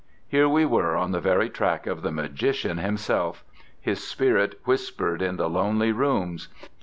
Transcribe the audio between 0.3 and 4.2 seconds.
we were on the very track of the Magician himself: his